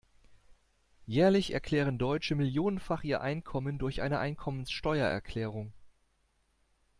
[1.05, 5.73] Jährlich erklären Deutsche millionenfach ihr Einkommen durch eine Einkommensteuererklärung.